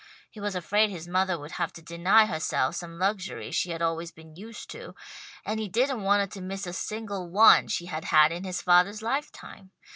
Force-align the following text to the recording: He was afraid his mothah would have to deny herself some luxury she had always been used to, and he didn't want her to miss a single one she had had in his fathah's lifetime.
He 0.31 0.39
was 0.39 0.55
afraid 0.55 0.89
his 0.89 1.07
mothah 1.07 1.37
would 1.37 1.51
have 1.51 1.71
to 1.73 1.81
deny 1.83 2.25
herself 2.25 2.73
some 2.73 2.97
luxury 2.97 3.51
she 3.51 3.69
had 3.69 3.83
always 3.83 4.11
been 4.11 4.35
used 4.35 4.71
to, 4.71 4.95
and 5.45 5.59
he 5.59 5.69
didn't 5.69 6.01
want 6.01 6.21
her 6.21 6.27
to 6.33 6.41
miss 6.41 6.65
a 6.65 6.73
single 6.73 7.29
one 7.29 7.67
she 7.67 7.85
had 7.85 8.05
had 8.05 8.31
in 8.31 8.43
his 8.43 8.63
fathah's 8.63 9.03
lifetime. 9.03 9.69